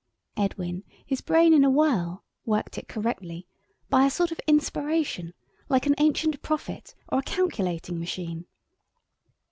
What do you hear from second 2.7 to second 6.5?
it correctly, by a sort of inspiration, like an ancient